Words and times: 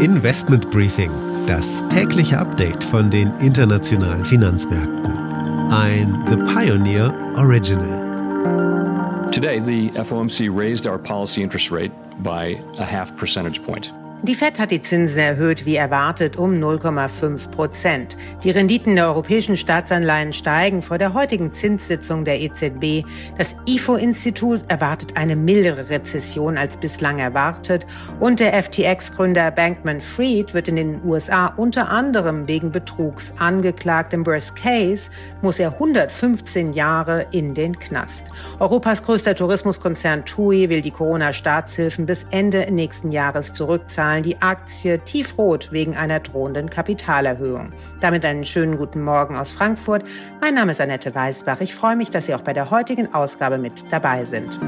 Investment 0.00 0.70
Briefing, 0.70 1.10
das 1.46 1.82
tägliche 1.88 2.38
Update 2.38 2.84
von 2.84 3.10
den 3.10 3.32
internationalen 3.40 4.26
Finanzmärkten. 4.26 5.12
Ein 5.72 6.22
The 6.28 6.36
Pioneer 6.52 7.14
Original. 7.36 9.30
Today, 9.32 9.58
the 9.58 9.90
FOMC 9.98 10.54
raised 10.54 10.86
our 10.86 10.98
policy 10.98 11.42
interest 11.42 11.70
rate 11.70 11.92
by 12.22 12.60
a 12.78 12.84
half 12.84 13.16
percentage 13.16 13.62
point. 13.62 13.90
Die 14.22 14.34
Fed 14.34 14.58
hat 14.58 14.70
die 14.70 14.80
Zinsen 14.80 15.18
erhöht, 15.18 15.66
wie 15.66 15.76
erwartet, 15.76 16.38
um 16.38 16.54
0,5 16.54 17.50
Prozent. 17.50 18.16
Die 18.42 18.50
Renditen 18.50 18.96
der 18.96 19.08
europäischen 19.08 19.58
Staatsanleihen 19.58 20.32
steigen 20.32 20.80
vor 20.80 20.96
der 20.96 21.12
heutigen 21.12 21.52
Zinssitzung 21.52 22.24
der 22.24 22.40
EZB. 22.40 23.06
Das 23.36 23.54
IFO-Institut 23.68 24.62
erwartet 24.68 25.18
eine 25.18 25.36
mildere 25.36 25.90
Rezession 25.90 26.56
als 26.56 26.78
bislang 26.78 27.18
erwartet. 27.18 27.86
Und 28.18 28.40
der 28.40 28.60
FTX-Gründer 28.60 29.50
Bankman 29.50 30.00
Fried 30.00 30.54
wird 30.54 30.68
in 30.68 30.76
den 30.76 31.04
USA 31.04 31.48
unter 31.48 31.90
anderem 31.90 32.48
wegen 32.48 32.72
Betrugs 32.72 33.34
angeklagt. 33.38 34.14
Im 34.14 34.24
Worst 34.24 34.56
Case 34.56 35.10
muss 35.42 35.60
er 35.60 35.74
115 35.74 36.72
Jahre 36.72 37.26
in 37.32 37.52
den 37.52 37.78
Knast. 37.78 38.30
Europas 38.60 39.02
größter 39.02 39.34
Tourismuskonzern 39.34 40.24
TUI 40.24 40.70
will 40.70 40.80
die 40.80 40.90
Corona-Staatshilfen 40.90 42.06
bis 42.06 42.24
Ende 42.30 42.66
nächsten 42.72 43.12
Jahres 43.12 43.52
zurückzahlen 43.52 44.05
zahlen 44.06 44.22
die 44.22 44.40
Aktie 44.40 45.00
tiefrot 45.00 45.72
wegen 45.72 45.96
einer 45.96 46.20
drohenden 46.20 46.70
Kapitalerhöhung. 46.70 47.72
Damit 48.00 48.24
einen 48.24 48.44
schönen 48.44 48.76
guten 48.76 49.02
Morgen 49.02 49.36
aus 49.36 49.50
Frankfurt. 49.50 50.04
Mein 50.40 50.54
Name 50.54 50.70
ist 50.70 50.80
Annette 50.80 51.12
Weißbach. 51.12 51.60
Ich 51.60 51.74
freue 51.74 51.96
mich, 51.96 52.10
dass 52.10 52.26
Sie 52.26 52.34
auch 52.36 52.42
bei 52.42 52.52
der 52.52 52.70
heutigen 52.70 53.12
Ausgabe 53.12 53.58
mit 53.58 53.84
dabei 53.90 54.24
sind. 54.24 54.60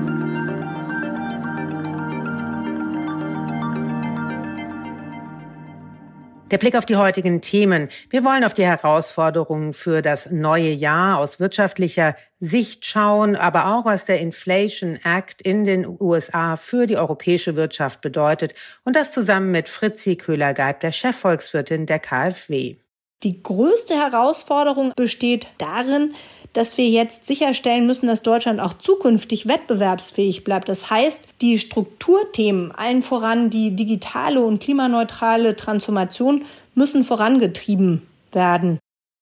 Der 6.50 6.56
Blick 6.56 6.76
auf 6.76 6.86
die 6.86 6.96
heutigen 6.96 7.42
Themen. 7.42 7.90
Wir 8.08 8.24
wollen 8.24 8.42
auf 8.42 8.54
die 8.54 8.64
Herausforderungen 8.64 9.74
für 9.74 10.00
das 10.00 10.30
neue 10.30 10.70
Jahr 10.70 11.18
aus 11.18 11.40
wirtschaftlicher 11.40 12.16
Sicht 12.40 12.86
schauen, 12.86 13.36
aber 13.36 13.74
auch 13.74 13.84
was 13.84 14.06
der 14.06 14.20
Inflation 14.20 14.98
Act 15.04 15.42
in 15.42 15.64
den 15.64 15.86
USA 15.86 16.56
für 16.56 16.86
die 16.86 16.96
europäische 16.96 17.54
Wirtschaft 17.54 18.00
bedeutet. 18.00 18.54
Und 18.82 18.96
das 18.96 19.12
zusammen 19.12 19.52
mit 19.52 19.68
Fritzi 19.68 20.16
Köhler-Geib, 20.16 20.80
der 20.80 20.92
Chefvolkswirtin 20.92 21.84
der 21.84 21.98
KfW. 21.98 22.76
Die 23.24 23.42
größte 23.42 23.94
Herausforderung 23.94 24.92
besteht 24.96 25.48
darin, 25.58 26.14
dass 26.58 26.76
wir 26.76 26.88
jetzt 26.88 27.24
sicherstellen 27.24 27.86
müssen, 27.86 28.08
dass 28.08 28.22
Deutschland 28.22 28.58
auch 28.58 28.74
zukünftig 28.74 29.46
wettbewerbsfähig 29.46 30.42
bleibt. 30.42 30.68
Das 30.68 30.90
heißt, 30.90 31.22
die 31.40 31.60
Strukturthemen, 31.60 32.72
allen 32.72 33.02
voran 33.02 33.48
die 33.48 33.76
digitale 33.76 34.42
und 34.42 34.60
klimaneutrale 34.60 35.54
Transformation, 35.54 36.44
müssen 36.74 37.04
vorangetrieben 37.04 38.02
werden. 38.32 38.80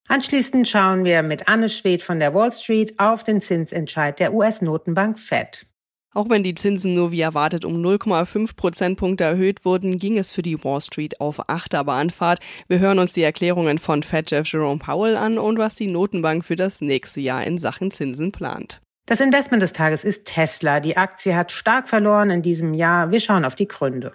Anschließend 0.09 0.67
schauen 0.67 1.05
wir 1.05 1.23
mit 1.23 1.47
Anne 1.47 1.69
Schwedt 1.69 2.03
von 2.03 2.21
der 2.21 2.33
Wall 2.33 2.53
Street 2.53 2.99
auf 2.99 3.23
den 3.23 3.43
Zinsentscheid 3.43 4.19
der 4.19 4.33
US-Notenbank 4.33 5.19
Fed. 5.19 5.67
Auch 6.17 6.31
wenn 6.31 6.43
die 6.43 6.55
Zinsen 6.55 6.95
nur 6.95 7.13
wie 7.13 7.21
erwartet 7.21 7.67
um 7.67 7.75
0,5 7.75 8.57
Prozentpunkte 8.57 9.25
erhöht 9.25 9.67
wurden, 9.67 9.99
ging 9.99 10.17
es 10.17 10.33
für 10.33 10.41
die 10.41 10.65
Wall 10.65 10.81
Street 10.81 11.21
auf 11.21 11.51
Achterbahnfahrt. 11.51 12.41
Wir 12.69 12.79
hören 12.79 12.99
uns 12.99 13.13
die 13.13 13.23
Erklärungen 13.23 13.77
von 13.79 14.03
Fed-Chef 14.03 14.51
Jerome 14.51 14.79
Powell 14.79 15.19
an 15.19 15.37
und 15.37 15.59
was 15.59 15.75
die 15.75 15.89
Notenbank 15.89 16.43
für 16.43 16.57
das 16.57 16.81
nächste 16.81 17.21
Jahr 17.21 17.45
in 17.45 17.59
Sachen 17.59 17.91
Zinsen 17.91 18.33
plant. 18.33 18.81
Das 19.05 19.21
Investment 19.21 19.63
des 19.63 19.75
Tages 19.75 20.05
ist 20.05 20.25
Tesla. 20.25 20.81
Die 20.81 20.97
Aktie 20.97 21.37
hat 21.37 21.53
stark 21.53 21.87
verloren 21.87 22.31
in 22.31 22.41
diesem 22.41 22.73
Jahr. 22.73 23.11
Wir 23.11 23.21
schauen 23.21 23.45
auf 23.45 23.55
die 23.55 23.69
Gründe. 23.69 24.15